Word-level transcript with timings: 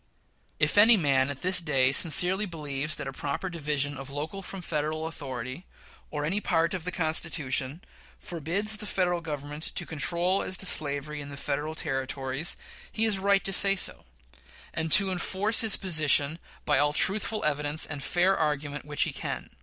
If 0.59 0.79
any 0.79 0.97
man 0.97 1.29
at 1.29 1.43
this 1.43 1.61
day 1.61 1.91
sincerely 1.91 2.47
believes 2.47 2.95
that 2.95 3.13
proper 3.13 3.49
division 3.51 3.97
of 3.99 4.09
local 4.09 4.41
from 4.41 4.63
Federal 4.63 5.05
authority, 5.05 5.67
or 6.09 6.25
any 6.25 6.41
part 6.41 6.73
of 6.73 6.85
the 6.85 6.91
Constitution, 6.91 7.83
forbids 8.17 8.77
the 8.77 8.87
Federal 8.87 9.21
Government 9.21 9.61
to 9.75 9.85
control 9.85 10.41
as 10.41 10.57
to 10.57 10.65
slavery 10.65 11.21
in 11.21 11.29
the 11.29 11.37
Federal 11.37 11.75
Territories, 11.75 12.57
he 12.91 13.05
is 13.05 13.19
right 13.19 13.43
to 13.43 13.53
say 13.53 13.75
so, 13.75 14.05
and 14.73 14.91
to 14.91 15.11
enforce 15.11 15.61
his 15.61 15.77
position 15.77 16.39
by 16.65 16.79
all 16.79 16.93
truthful 16.93 17.45
evidence 17.45 17.85
and 17.85 18.01
fair 18.01 18.35
argument 18.35 18.85
which 18.85 19.03
he 19.03 19.13
can. 19.13 19.51